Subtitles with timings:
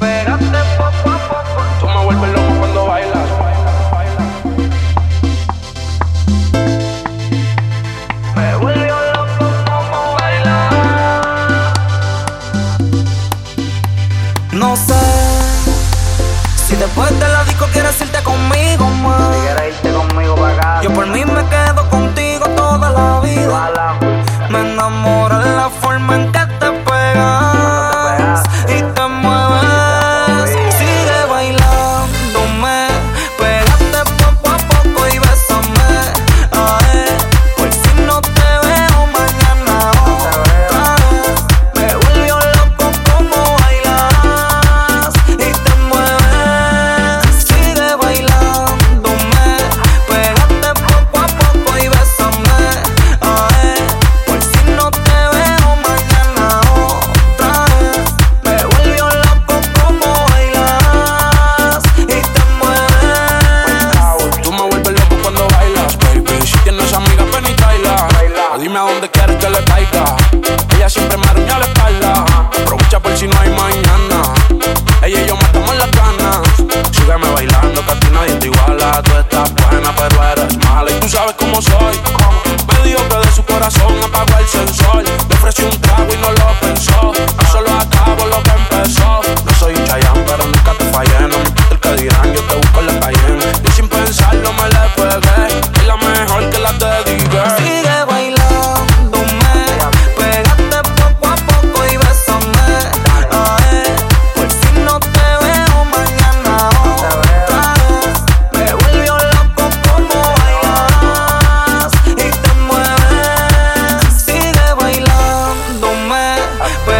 [0.00, 0.46] Esperate
[0.78, 1.40] pa pa pa
[1.78, 3.28] Tú me vuelves loco cuando bailas.
[8.34, 10.74] Me vuelvo loco como bailas
[14.52, 15.02] No sé
[16.66, 19.69] Si después de la disco quieres irte conmigo más.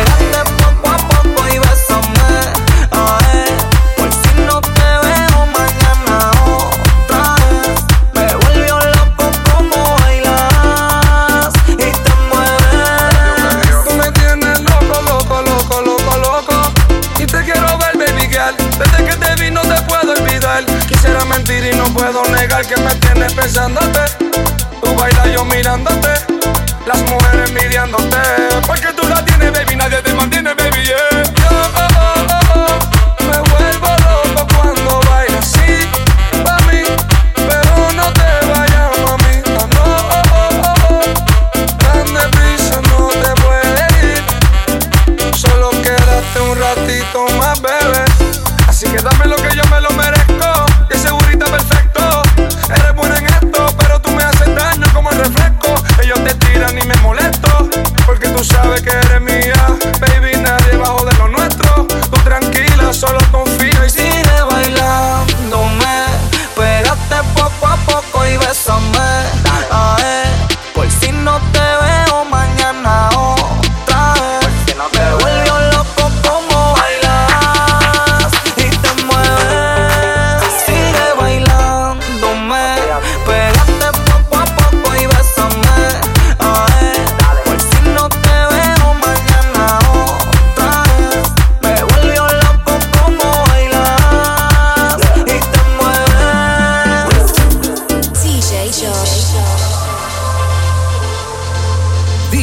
[0.00, 2.40] Ande poco a poco y besame,
[2.92, 3.18] a.
[3.96, 7.76] Por si no te veo mañana otra vez.
[8.14, 13.84] Me volvió loco como bailas y te mueves.
[13.84, 16.72] Tú me tienes loco, loco, loco, loco, loco.
[17.18, 18.54] Y te quiero ver, baby girl.
[18.78, 20.64] Desde que te vi, no te puedo olvidar.
[20.88, 24.00] Quisiera mentir y no puedo negar que me tienes pensándote.
[24.82, 26.08] Tú bailas yo mirándote.
[26.86, 28.18] Las mujeres envidiándote.
[28.66, 29.61] Porque tú la tienes bebida.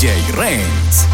[0.00, 1.09] Jay Rains.